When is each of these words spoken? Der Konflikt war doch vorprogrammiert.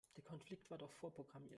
Der 0.17 0.23
Konflikt 0.23 0.67
war 0.71 0.79
doch 0.79 0.91
vorprogrammiert. 0.93 1.49